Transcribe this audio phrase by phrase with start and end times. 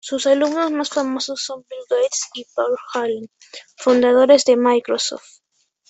[0.03, 3.29] Sus alumnos más famosos son Bill Gates y Paul Allen,
[3.77, 5.41] fundadores de Microsoft.